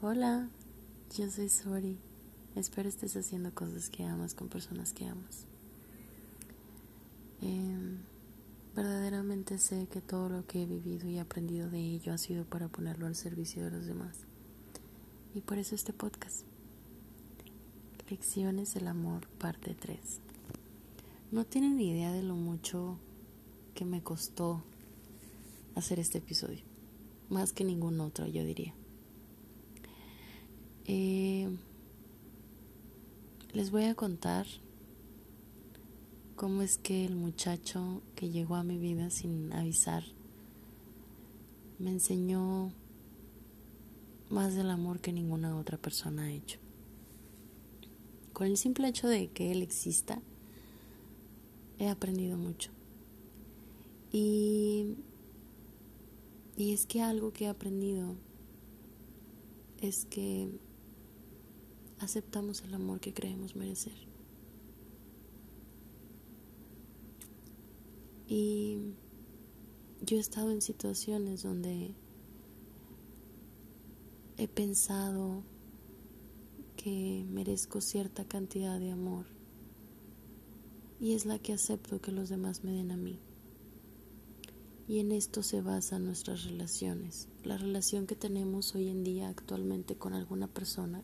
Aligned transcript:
Hola, 0.00 0.48
yo 1.16 1.28
soy 1.28 1.48
Sori. 1.48 1.98
Espero 2.54 2.88
estés 2.88 3.16
haciendo 3.16 3.52
cosas 3.52 3.90
que 3.90 4.04
amas 4.04 4.32
con 4.32 4.48
personas 4.48 4.92
que 4.92 5.06
amas. 5.06 5.44
Em, 7.42 7.98
verdaderamente 8.76 9.58
sé 9.58 9.88
que 9.90 10.00
todo 10.00 10.28
lo 10.28 10.46
que 10.46 10.62
he 10.62 10.66
vivido 10.66 11.08
y 11.08 11.18
aprendido 11.18 11.68
de 11.68 11.80
ello 11.80 12.12
ha 12.12 12.18
sido 12.18 12.44
para 12.44 12.68
ponerlo 12.68 13.08
al 13.08 13.16
servicio 13.16 13.64
de 13.64 13.72
los 13.72 13.86
demás. 13.86 14.18
Y 15.34 15.40
por 15.40 15.58
eso 15.58 15.74
este 15.74 15.92
podcast. 15.92 16.44
Lecciones 18.08 18.74
del 18.74 18.86
amor, 18.86 19.26
parte 19.26 19.74
3. 19.74 19.98
No 21.32 21.44
tienen 21.44 21.80
idea 21.80 22.12
de 22.12 22.22
lo 22.22 22.36
mucho 22.36 23.00
que 23.74 23.84
me 23.84 24.00
costó 24.00 24.62
hacer 25.74 25.98
este 25.98 26.18
episodio. 26.18 26.62
Más 27.30 27.52
que 27.52 27.64
ningún 27.64 27.98
otro, 28.00 28.28
yo 28.28 28.44
diría. 28.44 28.76
Eh, 30.90 31.46
les 33.52 33.70
voy 33.70 33.84
a 33.84 33.94
contar 33.94 34.46
cómo 36.34 36.62
es 36.62 36.78
que 36.78 37.04
el 37.04 37.14
muchacho 37.14 38.00
que 38.14 38.30
llegó 38.30 38.56
a 38.56 38.62
mi 38.62 38.78
vida 38.78 39.10
sin 39.10 39.52
avisar 39.52 40.02
me 41.78 41.90
enseñó 41.90 42.72
más 44.30 44.54
del 44.54 44.70
amor 44.70 45.00
que 45.00 45.12
ninguna 45.12 45.58
otra 45.58 45.76
persona 45.76 46.22
ha 46.22 46.32
hecho. 46.32 46.58
Con 48.32 48.46
el 48.46 48.56
simple 48.56 48.88
hecho 48.88 49.08
de 49.08 49.28
que 49.28 49.52
él 49.52 49.60
exista, 49.60 50.22
he 51.78 51.90
aprendido 51.90 52.38
mucho. 52.38 52.70
Y, 54.10 54.96
y 56.56 56.72
es 56.72 56.86
que 56.86 57.02
algo 57.02 57.34
que 57.34 57.44
he 57.44 57.48
aprendido 57.48 58.14
es 59.82 60.06
que 60.06 60.48
aceptamos 62.00 62.62
el 62.62 62.74
amor 62.74 63.00
que 63.00 63.12
creemos 63.12 63.56
merecer. 63.56 63.94
Y 68.26 68.94
yo 70.02 70.16
he 70.16 70.20
estado 70.20 70.50
en 70.50 70.60
situaciones 70.60 71.42
donde 71.42 71.94
he 74.36 74.48
pensado 74.48 75.42
que 76.76 77.24
merezco 77.30 77.80
cierta 77.80 78.24
cantidad 78.24 78.78
de 78.78 78.90
amor 78.90 79.26
y 81.00 81.14
es 81.14 81.26
la 81.26 81.38
que 81.38 81.52
acepto 81.52 82.00
que 82.00 82.12
los 82.12 82.28
demás 82.28 82.64
me 82.64 82.72
den 82.72 82.90
a 82.90 82.96
mí. 82.96 83.18
Y 84.86 85.00
en 85.00 85.12
esto 85.12 85.42
se 85.42 85.60
basan 85.60 86.04
nuestras 86.04 86.44
relaciones. 86.44 87.28
La 87.44 87.58
relación 87.58 88.06
que 88.06 88.16
tenemos 88.16 88.74
hoy 88.74 88.88
en 88.88 89.04
día 89.04 89.28
actualmente 89.28 89.96
con 89.96 90.14
alguna 90.14 90.48
persona 90.48 91.02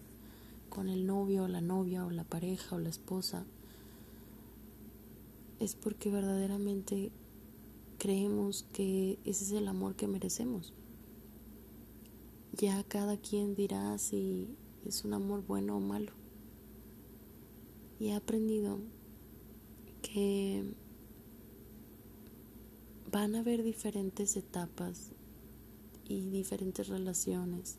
con 0.75 0.89
el 0.89 1.07
novio 1.07 1.45
o 1.45 1.49
la 1.49 1.61
novia 1.61 2.05
o 2.05 2.11
la 2.11 2.25
pareja 2.25 2.77
o 2.77 2.79
la 2.79 2.89
esposa, 2.89 3.47
es 5.61 5.77
porque 5.77 6.11
verdaderamente 6.11 7.13
creemos 7.99 8.67
que 8.73 9.19
ese 9.25 9.45
es 9.45 9.53
el 9.53 9.69
amor 9.69 9.95
que 9.95 10.09
merecemos. 10.09 10.73
Ya 12.53 12.83
cada 12.85 13.17
quien 13.17 13.55
dirá 13.55 13.97
si 13.99 14.49
es 14.85 15.05
un 15.05 15.15
amor 15.15 15.45
bueno 15.47 15.77
o 15.77 15.81
malo. 15.81 16.13
Y 18.01 18.09
he 18.09 18.15
aprendido 18.15 18.79
que 20.03 20.65
van 23.11 23.37
a 23.37 23.41
haber 23.41 23.63
diferentes 23.63 24.37
etapas 24.37 25.13
y 26.05 26.29
diferentes 26.31 26.89
relaciones 26.89 27.79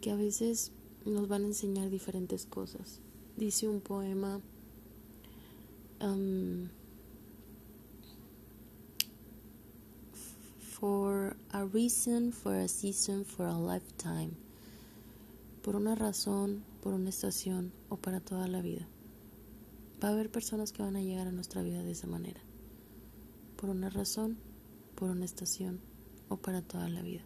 que 0.00 0.10
a 0.10 0.16
veces 0.16 0.72
nos 1.04 1.28
van 1.28 1.44
a 1.44 1.46
enseñar 1.46 1.90
diferentes 1.90 2.46
cosas. 2.46 3.00
Dice 3.36 3.68
un 3.68 3.80
poema, 3.80 4.40
um, 6.00 6.68
for 10.80 11.36
a 11.50 11.64
reason, 11.64 12.32
for 12.32 12.54
a 12.54 12.68
season, 12.68 13.24
for 13.24 13.46
a 13.46 13.58
lifetime. 13.58 14.30
Por 15.62 15.76
una 15.76 15.94
razón, 15.94 16.64
por 16.80 16.94
una 16.94 17.10
estación 17.10 17.72
o 17.88 17.96
para 17.96 18.20
toda 18.20 18.48
la 18.48 18.62
vida. 18.62 18.88
Va 20.02 20.08
a 20.08 20.12
haber 20.12 20.30
personas 20.30 20.72
que 20.72 20.82
van 20.82 20.96
a 20.96 21.02
llegar 21.02 21.26
a 21.26 21.32
nuestra 21.32 21.62
vida 21.62 21.82
de 21.82 21.90
esa 21.90 22.06
manera. 22.06 22.40
Por 23.56 23.68
una 23.68 23.90
razón, 23.90 24.38
por 24.94 25.10
una 25.10 25.26
estación 25.26 25.80
o 26.30 26.38
para 26.38 26.62
toda 26.62 26.88
la 26.88 27.02
vida. 27.02 27.24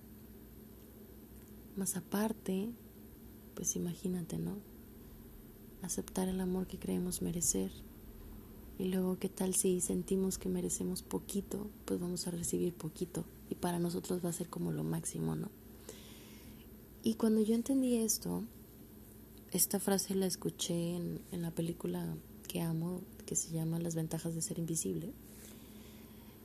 Más 1.77 1.97
aparte, 1.97 2.73
pues 3.55 3.77
imagínate, 3.77 4.39
¿no? 4.39 4.57
Aceptar 5.83 6.29
el 6.29 6.41
amor 6.41 6.67
que 6.67 6.79
creemos 6.79 7.23
merecer. 7.23 7.71
Y 8.79 8.87
luego, 8.87 9.19
¿qué 9.19 9.29
tal 9.29 9.55
si 9.55 9.81
sentimos 9.81 10.39
que 10.39 10.49
merecemos 10.49 11.03
poquito? 11.03 11.69
Pues 11.85 12.01
vamos 12.01 12.27
a 12.27 12.31
recibir 12.33 12.75
poquito. 12.75 13.25
Y 13.51 13.55
para 13.55 13.79
nosotros 13.79 14.25
va 14.25 14.31
a 14.31 14.33
ser 14.33 14.49
como 14.49 14.73
lo 14.73 14.83
máximo, 14.83 15.37
¿no? 15.37 15.51
Y 17.03 17.15
cuando 17.15 17.43
yo 17.43 17.55
entendí 17.55 17.97
esto, 17.97 18.43
esta 19.53 19.79
frase 19.79 20.15
la 20.15 20.27
escuché 20.27 20.97
en, 20.97 21.21
en 21.31 21.43
la 21.43 21.51
película 21.51 22.17
que 22.49 22.61
amo, 22.61 23.03
que 23.27 23.37
se 23.37 23.53
llama 23.53 23.79
Las 23.79 23.95
ventajas 23.95 24.35
de 24.35 24.43
ser 24.43 24.59
invisible. 24.59 25.13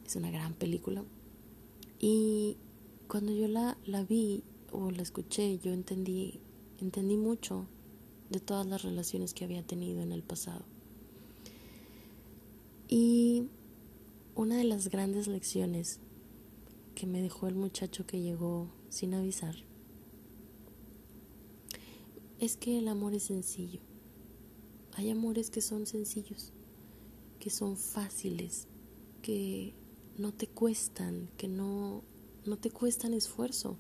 Es 0.05 0.15
una 0.15 0.31
gran 0.31 0.53
película. 0.53 1.03
Y 1.99 2.57
cuando 3.07 3.33
yo 3.33 3.47
la, 3.47 3.77
la 3.85 4.03
vi 4.03 4.43
o 4.71 4.91
la 4.91 5.01
escuché, 5.01 5.59
yo 5.59 5.71
entendí 5.71 6.39
entendí 6.81 7.17
mucho 7.17 7.66
de 8.29 8.40
todas 8.40 8.66
las 8.66 8.84
relaciones 8.84 9.34
que 9.34 9.45
había 9.45 9.63
tenido 9.63 10.01
en 10.01 10.12
el 10.12 10.23
pasado. 10.23 10.63
Y 12.88 13.47
una 14.35 14.57
de 14.57 14.63
las 14.63 14.89
grandes 14.89 15.28
lecciones 15.28 16.00
que 16.95 17.06
me 17.06 17.22
dejó 17.22 17.47
el 17.47 17.56
muchacho 17.56 18.06
que 18.06 18.22
llegó 18.22 18.68
sin 18.89 19.13
avisar 19.13 19.56
es 22.39 22.57
que 22.57 22.78
el 22.78 22.88
amor 22.88 23.13
es 23.13 23.23
sencillo. 23.23 23.81
Hay 24.94 25.09
amores 25.09 25.50
que 25.50 25.62
son 25.62 25.85
sencillos, 25.85 26.51
que 27.39 27.50
son 27.50 27.78
fáciles, 27.78 28.68
que 29.22 29.73
no 30.18 30.34
te 30.34 30.47
cuestan, 30.47 31.29
que 31.38 31.47
no, 31.47 32.01
no 32.45 32.57
te 32.57 32.72
cuestan 32.72 33.13
esfuerzo 33.13 33.78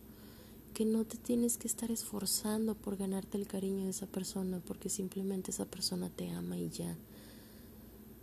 que 0.79 0.85
no 0.85 1.03
te 1.03 1.17
tienes 1.17 1.57
que 1.57 1.67
estar 1.67 1.91
esforzando 1.91 2.73
por 2.73 2.95
ganarte 2.95 3.37
el 3.37 3.47
cariño 3.47 3.83
de 3.83 3.89
esa 3.89 4.07
persona, 4.07 4.61
porque 4.65 4.87
simplemente 4.87 5.51
esa 5.51 5.65
persona 5.65 6.09
te 6.09 6.29
ama 6.29 6.57
y 6.57 6.69
ya, 6.69 6.95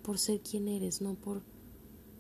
por 0.03 0.19
ser 0.19 0.41
quien 0.41 0.67
eres, 0.67 1.03
no 1.03 1.17
por 1.17 1.43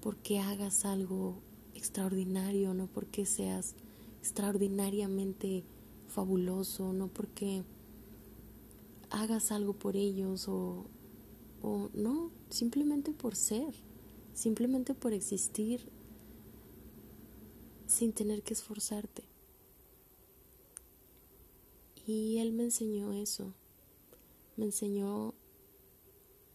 porque 0.02 0.38
hagas 0.38 0.84
algo 0.84 1.38
extraordinario, 1.72 2.74
no 2.74 2.86
porque 2.86 3.24
seas 3.24 3.76
extraordinariamente 4.20 5.64
fabuloso, 6.06 6.92
no 6.92 7.08
porque 7.08 7.64
hagas 9.08 9.50
algo 9.50 9.72
por 9.72 9.96
ellos 9.96 10.48
o, 10.48 10.84
o 11.62 11.88
no, 11.94 12.30
simplemente 12.50 13.12
por 13.12 13.36
ser, 13.36 13.74
simplemente 14.34 14.92
por 14.92 15.14
existir 15.14 15.88
sin 17.86 18.12
tener 18.12 18.42
que 18.42 18.52
esforzarte. 18.52 19.35
Y 22.06 22.38
él 22.38 22.52
me 22.52 22.62
enseñó 22.64 23.12
eso. 23.12 23.52
Me 24.56 24.66
enseñó 24.66 25.34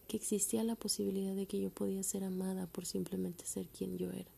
que 0.08 0.16
existía 0.16 0.64
la 0.64 0.76
posibilidad 0.76 1.34
de 1.34 1.46
que 1.46 1.60
yo 1.60 1.70
podía 1.70 2.02
ser 2.02 2.24
amada 2.24 2.66
por 2.66 2.86
simplemente 2.86 3.44
ser 3.44 3.68
quien 3.68 3.98
yo 3.98 4.10
era. 4.10 4.30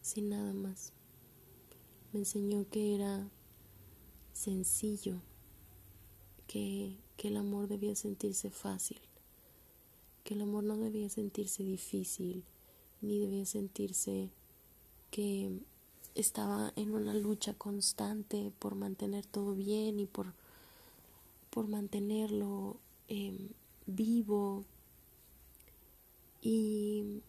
Sin 0.00 0.28
nada 0.28 0.52
más. 0.52 0.92
Me 2.12 2.18
enseñó 2.18 2.68
que 2.68 2.96
era 2.96 3.30
sencillo, 4.32 5.22
que, 6.48 6.98
que 7.16 7.28
el 7.28 7.36
amor 7.36 7.68
debía 7.68 7.94
sentirse 7.94 8.50
fácil, 8.50 9.00
que 10.24 10.34
el 10.34 10.42
amor 10.42 10.64
no 10.64 10.76
debía 10.76 11.08
sentirse 11.08 11.62
difícil, 11.62 12.44
ni 13.00 13.20
debía 13.20 13.46
sentirse 13.46 14.30
que 15.10 15.60
estaba 16.14 16.72
en 16.76 16.94
una 16.94 17.14
lucha 17.14 17.54
constante 17.54 18.52
por 18.58 18.74
mantener 18.74 19.26
todo 19.26 19.54
bien 19.54 19.98
y 19.98 20.06
por, 20.06 20.34
por 21.50 21.68
mantenerlo 21.68 22.76
em, 23.08 23.48
vivo. 23.86 24.64
Y 26.40 27.22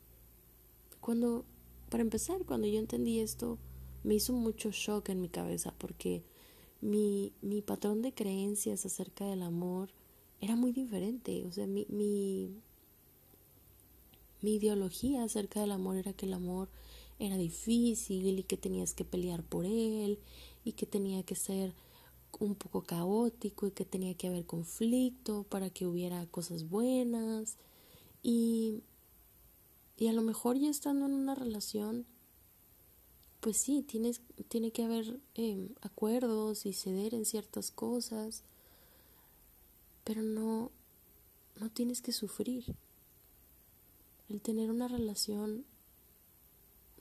cuando, 1.00 1.46
para 1.90 2.04
empezar, 2.04 2.44
cuando 2.46 2.68
yo 2.68 2.80
entendí 2.80 3.20
esto, 3.20 3.58
me 4.04 4.16
hizo 4.16 4.34
mucho 4.34 4.72
shock 4.72 5.10
en 5.10 5.22
mi 5.22 5.30
cabeza 5.30 5.74
porque 5.78 6.24
mi, 6.82 7.32
mi 7.42 7.62
patrón 7.62 8.02
de 8.02 8.14
creencias 8.14 8.86
acerca 8.86 9.26
del 9.26 9.42
amor 9.42 9.90
era 10.42 10.56
muy 10.56 10.74
diferente. 10.74 11.46
O 11.48 11.52
sea, 11.52 11.68
mi, 11.68 11.86
mi, 11.90 12.62
mi 14.42 14.56
ideología 14.56 15.24
acerca 15.24 15.62
del 15.62 15.72
amor 15.72 15.96
era 15.96 16.12
que 16.12 16.26
el 16.26 16.34
amor 16.34 16.68
era 17.20 17.38
difícil 17.38 18.40
y 18.40 18.44
que 18.44 18.58
tenías 18.58 18.94
que 18.94 19.06
pelear 19.06 19.44
por 19.44 19.66
él 19.66 20.20
y 20.64 20.74
que 20.74 20.86
tenía 20.86 21.24
que 21.24 21.36
ser 21.36 21.74
un 22.40 22.56
poco 22.56 22.84
caótico 22.84 23.68
y 23.68 23.72
que 23.72 23.86
tenía 23.86 24.16
que 24.16 24.28
haber 24.28 24.46
conflicto 24.46 25.44
para 25.44 25.70
que 25.70 25.86
hubiera 25.86 26.26
cosas 26.28 26.70
buenas 26.70 27.58
y, 28.22 28.82
y 29.98 30.08
a 30.08 30.14
lo 30.14 30.22
mejor 30.22 30.58
ya 30.58 30.70
estando 30.70 31.06
en 31.06 31.14
una 31.14 31.36
relación 31.36 32.06
pues 33.44 33.58
sí, 33.58 33.82
tienes, 33.82 34.22
tiene 34.48 34.72
que 34.72 34.86
haber 34.86 35.20
em, 35.36 35.68
acuerdos 35.82 36.66
y 36.66 36.72
ceder 36.72 37.14
en 37.14 37.26
ciertas 37.26 37.72
cosas, 37.72 38.42
pero 40.06 40.22
no, 40.22 40.72
no 41.60 41.70
tienes 41.70 42.02
que 42.02 42.14
sufrir. 42.14 42.74
El 44.30 44.40
tener 44.40 44.72
una 44.72 44.88
relación 44.88 45.66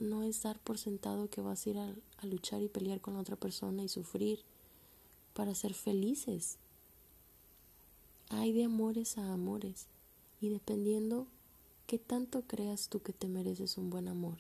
no 0.03 0.23
es 0.23 0.43
dar 0.43 0.59
por 0.59 0.79
sentado 0.79 1.31
que 1.31 1.41
vas 1.41 1.67
a 1.67 1.71
ir 1.71 1.79
a, 1.79 1.95
a 2.19 2.27
luchar 2.27 2.63
y 2.63 2.69
pelear 2.69 3.01
con 3.01 3.15
la 3.15 3.21
otra 3.21 3.37
persona 3.37 3.83
y 3.83 3.89
sufrir 3.89 4.41
para 5.35 5.55
ser 5.55 5.75
felices. 5.75 6.59
Hay 8.29 8.53
de 8.53 8.65
amores 8.65 9.19
a 9.19 9.33
amores 9.33 9.87
y 10.41 10.49
dependiendo 10.49 11.27
qué 11.87 11.99
tanto 11.99 12.43
creas 12.43 12.89
tú 12.89 13.01
que 13.01 13.13
te 13.13 13.29
mereces 13.29 13.79
un 13.79 13.91
buen 13.91 14.09
amor 14.09 14.39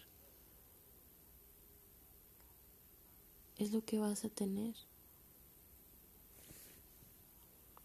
es 3.62 3.72
lo 3.72 3.84
que 3.84 3.98
vas 3.98 4.24
a 4.24 4.28
tener. 4.28 4.74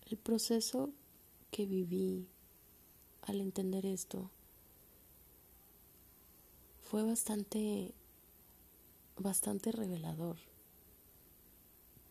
El 0.09 0.17
proceso 0.17 0.89
que 1.51 1.65
viví 1.65 2.27
al 3.23 3.41
entender 3.41 3.85
esto 3.85 4.29
fue 6.89 7.03
bastante, 7.03 7.93
bastante 9.17 9.71
revelador. 9.71 10.37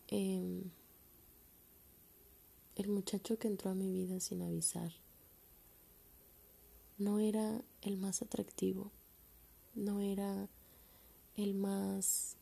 Em, 0.07 0.69
el 2.75 2.87
muchacho 2.89 3.39
que 3.39 3.47
entró 3.47 3.71
a 3.71 3.75
mi 3.75 3.91
vida 3.91 4.19
sin 4.19 4.41
avisar 4.41 4.91
no 6.99 7.19
era 7.19 7.61
el 7.81 7.97
más 7.97 8.21
atractivo, 8.21 8.91
no 9.73 9.99
era 9.99 10.47
el 11.35 11.55
más 11.55 12.37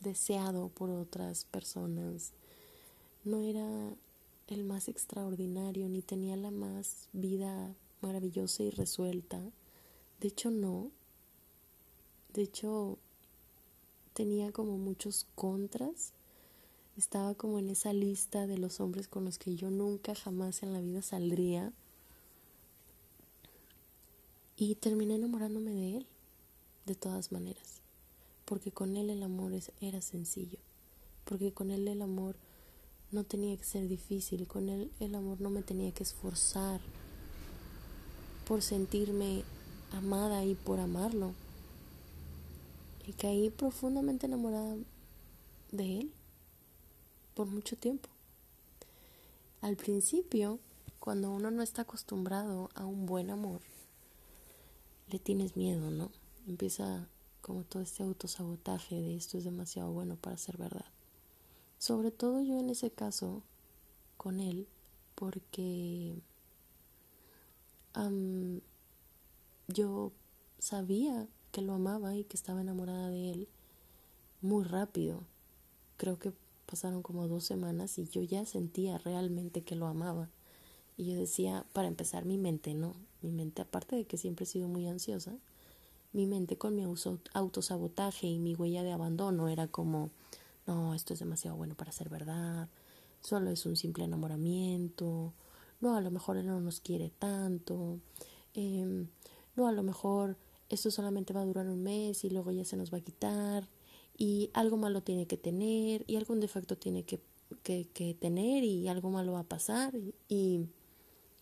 deseado 0.00 0.68
por 0.68 0.90
otras 0.90 1.44
personas. 1.44 2.32
No 3.24 3.42
era 3.42 3.94
el 4.48 4.64
más 4.64 4.88
extraordinario 4.88 5.88
ni 5.88 6.02
tenía 6.02 6.36
la 6.36 6.50
más 6.50 7.08
vida 7.12 7.74
maravillosa 8.00 8.62
y 8.62 8.70
resuelta. 8.70 9.40
De 10.20 10.28
hecho, 10.28 10.50
no. 10.50 10.90
De 12.32 12.42
hecho, 12.42 12.98
tenía 14.12 14.52
como 14.52 14.78
muchos 14.78 15.26
contras. 15.34 16.12
Estaba 16.96 17.34
como 17.34 17.58
en 17.58 17.70
esa 17.70 17.92
lista 17.92 18.46
de 18.46 18.58
los 18.58 18.80
hombres 18.80 19.08
con 19.08 19.24
los 19.24 19.38
que 19.38 19.54
yo 19.54 19.70
nunca 19.70 20.14
jamás 20.14 20.62
en 20.62 20.72
la 20.72 20.80
vida 20.80 21.02
saldría. 21.02 21.72
Y 24.56 24.74
terminé 24.74 25.14
enamorándome 25.14 25.70
de 25.70 25.96
él, 25.98 26.06
de 26.86 26.96
todas 26.96 27.30
maneras 27.30 27.78
porque 28.48 28.72
con 28.72 28.96
él 28.96 29.10
el 29.10 29.22
amor 29.22 29.52
era 29.82 30.00
sencillo, 30.00 30.58
porque 31.26 31.52
con 31.52 31.70
él 31.70 31.86
el 31.86 32.00
amor 32.00 32.34
no 33.12 33.22
tenía 33.24 33.54
que 33.54 33.64
ser 33.64 33.88
difícil, 33.88 34.46
con 34.46 34.70
él 34.70 34.90
el 35.00 35.14
amor 35.14 35.38
no 35.42 35.50
me 35.50 35.62
tenía 35.62 35.92
que 35.92 36.02
esforzar 36.02 36.80
por 38.46 38.62
sentirme 38.62 39.44
amada 39.92 40.44
y 40.44 40.54
por 40.54 40.80
amarlo. 40.80 41.32
Y 43.06 43.12
caí 43.12 43.50
profundamente 43.50 44.26
enamorada 44.26 44.76
de 45.72 46.00
él 46.00 46.12
por 47.34 47.46
mucho 47.46 47.76
tiempo. 47.76 48.08
Al 49.60 49.76
principio, 49.76 50.58
cuando 50.98 51.30
uno 51.30 51.50
no 51.50 51.62
está 51.62 51.82
acostumbrado 51.82 52.70
a 52.74 52.84
un 52.84 53.06
buen 53.06 53.30
amor, 53.30 53.60
le 55.10 55.18
tienes 55.18 55.56
miedo, 55.56 55.90
¿no? 55.90 56.10
Empieza 56.46 57.06
como 57.40 57.62
todo 57.62 57.82
este 57.82 58.02
autosabotaje 58.02 58.94
de 58.94 59.16
esto 59.16 59.38
es 59.38 59.44
demasiado 59.44 59.90
bueno 59.90 60.16
para 60.16 60.36
ser 60.36 60.58
verdad. 60.58 60.84
Sobre 61.78 62.10
todo 62.10 62.42
yo 62.42 62.58
en 62.58 62.70
ese 62.70 62.90
caso 62.90 63.42
con 64.16 64.40
él, 64.40 64.66
porque 65.14 66.20
yo 69.68 70.12
sabía 70.58 71.26
que 71.52 71.62
lo 71.62 71.74
amaba 71.74 72.16
y 72.16 72.24
que 72.24 72.36
estaba 72.36 72.60
enamorada 72.60 73.10
de 73.10 73.30
él 73.30 73.48
muy 74.40 74.64
rápido. 74.64 75.22
Creo 75.96 76.18
que 76.18 76.32
pasaron 76.66 77.02
como 77.02 77.28
dos 77.28 77.44
semanas 77.44 77.98
y 77.98 78.06
yo 78.08 78.22
ya 78.22 78.44
sentía 78.44 78.98
realmente 78.98 79.62
que 79.62 79.76
lo 79.76 79.86
amaba. 79.86 80.28
Y 80.96 81.06
yo 81.06 81.14
decía, 81.14 81.64
para 81.72 81.88
empezar, 81.88 82.24
mi 82.24 82.38
mente 82.38 82.74
no. 82.74 82.94
Mi 83.22 83.30
mente, 83.30 83.62
aparte 83.62 83.96
de 83.96 84.04
que 84.04 84.16
siempre 84.16 84.44
he 84.44 84.46
sido 84.46 84.68
muy 84.68 84.86
ansiosa, 84.86 85.32
mi 86.12 86.26
mente 86.26 86.56
con 86.56 86.74
mi 86.74 86.84
autosabotaje 87.34 88.26
y 88.26 88.38
mi 88.38 88.54
huella 88.54 88.82
de 88.82 88.92
abandono 88.92 89.48
era 89.48 89.66
como, 89.66 90.10
no, 90.66 90.94
esto 90.94 91.14
es 91.14 91.20
demasiado 91.20 91.56
bueno 91.56 91.74
para 91.74 91.92
ser 91.92 92.08
verdad, 92.08 92.68
solo 93.20 93.50
es 93.50 93.66
un 93.66 93.76
simple 93.76 94.04
enamoramiento, 94.04 95.32
no, 95.80 95.96
a 95.96 96.00
lo 96.00 96.10
mejor 96.10 96.36
él 96.36 96.46
no 96.46 96.60
nos 96.60 96.80
quiere 96.80 97.10
tanto, 97.10 97.98
em, 98.54 99.08
no, 99.58 99.66
a 99.66 99.72
lo 99.72 99.82
mejor 99.82 100.36
esto 100.68 100.90
solamente 100.90 101.32
va 101.32 101.42
a 101.42 101.44
durar 101.44 101.68
un 101.68 101.82
mes 101.82 102.24
y 102.24 102.30
luego 102.30 102.52
ya 102.52 102.64
se 102.64 102.76
nos 102.76 102.92
va 102.92 102.98
a 102.98 103.02
quitar 103.02 103.68
y 104.16 104.50
algo 104.54 104.76
malo 104.76 105.02
tiene 105.02 105.26
que 105.26 105.36
tener 105.36 106.04
y 106.06 106.16
algún 106.16 106.40
defecto 106.40 106.76
tiene 106.76 107.04
que, 107.04 107.20
que, 107.62 107.88
que 107.92 108.14
tener 108.14 108.64
y 108.64 108.88
algo 108.88 109.10
malo 109.10 109.32
va 109.32 109.40
a 109.40 109.48
pasar 109.48 109.94
y, 110.28 110.68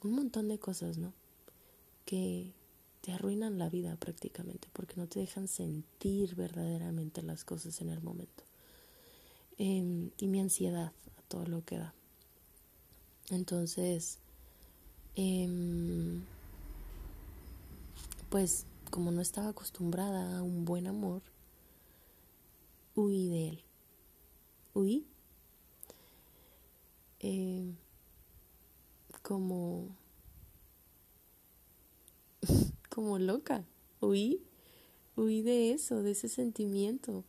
un 0.03 0.15
montón 0.15 0.49
de 0.49 0.59
cosas, 0.59 0.99
¿no? 0.99 1.13
Que, 2.05 2.53
te 3.07 3.13
arruinan 3.13 3.57
la 3.57 3.69
vida 3.69 3.95
prácticamente 3.95 4.67
porque 4.73 4.97
no 4.97 5.07
te 5.07 5.21
dejan 5.21 5.47
sentir 5.47 6.35
verdaderamente 6.35 7.23
las 7.23 7.45
cosas 7.45 7.81
en 7.81 7.91
el 7.91 8.01
momento. 8.01 8.43
Em, 9.59 10.11
y 10.19 10.27
mi 10.27 10.41
ansiedad 10.41 10.93
a 11.17 11.23
todo 11.29 11.47
lo 11.47 11.65
que 11.65 11.79
da. 11.79 11.95
Entonces, 13.31 14.19
em, 15.15 16.25
pues 18.29 18.67
como 18.91 19.11
no 19.11 19.21
estaba 19.21 19.49
acostumbrada 19.49 20.39
a 20.39 20.43
un 20.43 20.65
buen 20.65 20.87
amor, 20.87 21.23
huí 22.95 23.29
de 23.29 23.49
él. 23.49 23.63
Huí 24.75 25.07
em, 27.21 27.77
como 29.23 29.89
como 32.91 33.19
loca. 33.19 33.65
Huí, 34.01 34.43
huí 35.17 35.43
de 35.43 35.73
eso, 35.73 36.03
de 36.03 36.13
ese 36.13 36.29
sentimiento, 36.29 37.25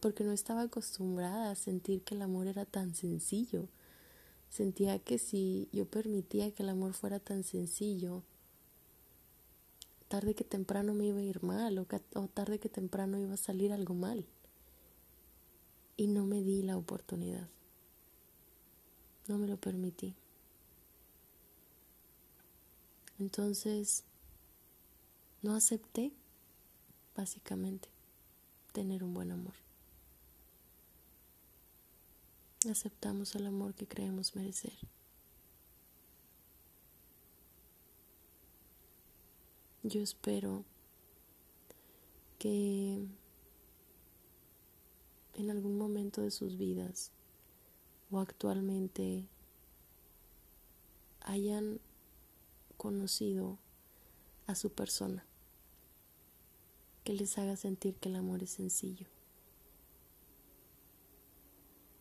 porque 0.00 0.24
no 0.24 0.32
estaba 0.32 0.62
acostumbrada 0.62 1.50
a 1.50 1.54
sentir 1.56 2.02
que 2.02 2.14
el 2.14 2.22
amor 2.22 2.46
era 2.46 2.64
tan 2.64 2.94
sencillo. 2.94 3.68
Sentía 4.50 4.98
que 4.98 5.18
si 5.18 5.68
yo 5.72 5.86
permitía 5.86 6.50
que 6.52 6.62
el 6.62 6.70
amor 6.70 6.94
fuera 6.94 7.18
tan 7.20 7.44
sencillo, 7.44 8.22
tarde 10.08 10.34
que 10.34 10.44
temprano 10.44 10.94
me 10.94 11.06
iba 11.06 11.18
a 11.18 11.22
ir 11.22 11.42
mal 11.42 11.78
o, 11.78 11.86
o 12.14 12.28
tarde 12.28 12.58
que 12.58 12.68
temprano 12.68 13.18
iba 13.18 13.34
a 13.34 13.38
salir 13.38 13.72
algo 13.72 13.94
mal. 13.94 14.26
Y 15.96 16.06
no 16.06 16.24
me 16.24 16.42
di 16.42 16.62
la 16.62 16.76
oportunidad. 16.76 17.48
No 19.26 19.38
me 19.38 19.46
lo 19.46 19.56
permití. 19.58 20.14
Entonces, 23.18 24.04
no 25.42 25.54
acepté, 25.54 26.12
básicamente, 27.16 27.88
tener 28.72 29.02
un 29.02 29.12
buen 29.12 29.32
amor. 29.32 29.54
Aceptamos 32.70 33.34
el 33.34 33.46
amor 33.46 33.74
que 33.74 33.86
creemos 33.86 34.34
merecer. 34.34 34.72
Yo 39.88 40.02
espero 40.02 40.66
que 42.38 42.98
en 45.32 45.50
algún 45.50 45.78
momento 45.78 46.20
de 46.20 46.30
sus 46.30 46.58
vidas 46.58 47.10
o 48.10 48.18
actualmente 48.18 49.26
hayan 51.22 51.80
conocido 52.76 53.56
a 54.46 54.54
su 54.54 54.70
persona 54.70 55.24
que 57.02 57.14
les 57.14 57.38
haga 57.38 57.56
sentir 57.56 57.94
que 57.94 58.10
el 58.10 58.16
amor 58.16 58.42
es 58.42 58.50
sencillo, 58.50 59.06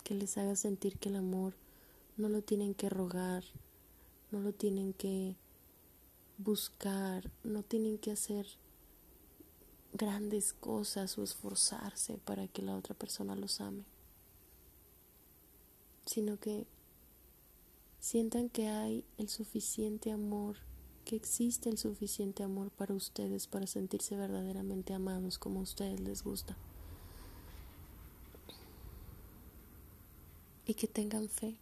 que 0.04 0.14
les 0.14 0.38
haga 0.38 0.58
sentir 0.58 0.98
que 0.98 1.08
el 1.08 1.16
amor 1.16 1.54
no 2.18 2.28
lo 2.28 2.42
tienen 2.42 2.74
que 2.74 2.90
rogar, 2.90 3.46
no 4.30 4.42
lo 4.42 4.52
tienen 4.52 4.92
que 4.92 5.38
buscar, 6.38 7.32
no 7.44 7.64
tienen 7.64 7.98
que 7.98 8.12
hacer 8.12 8.46
grandes 9.94 10.54
cosas 10.54 11.18
o 11.18 11.24
esforzarse 11.24 12.18
para 12.18 12.48
que 12.48 12.62
la 12.62 12.76
otra 12.76 12.94
persona 12.96 13.36
los 13.36 13.62
ame. 13.62 13.84
sino 16.06 16.40
que 16.40 16.66
sientan 18.00 18.48
que 18.48 18.70
hay 18.70 19.04
el 19.18 19.28
suficiente 19.28 20.14
amor, 20.14 20.56
que 21.04 21.18
existe 21.18 21.70
el 21.70 21.78
suficiente 21.78 22.44
amor 22.44 22.72
para 22.72 22.94
ustedes 22.94 23.46
para 23.46 23.68
sentirse 23.68 24.16
verdaderamente 24.16 24.94
amados 24.94 25.38
como 25.38 25.60
a 25.60 25.64
ustedes 25.64 26.00
les 26.00 26.24
gusta. 26.24 26.56
Y 30.66 30.76
que 30.76 30.88
tengan 30.88 31.28
fe 31.28 31.58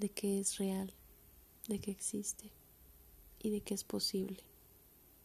de 0.00 0.08
que 0.08 0.40
es 0.40 0.58
real, 0.58 0.92
de 1.68 1.78
que 1.78 1.92
existe 1.92 2.50
y 3.42 3.50
de 3.50 3.60
que 3.60 3.74
es 3.74 3.84
posible. 3.84 4.42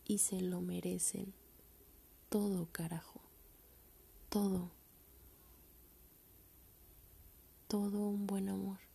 Y 0.05 0.17
se 0.17 0.41
lo 0.41 0.61
merecen. 0.61 1.33
Todo, 2.29 2.67
carajo. 2.71 3.21
Todo. 4.29 4.71
Todo 7.67 8.07
un 8.07 8.25
buen 8.25 8.49
amor. 8.49 8.86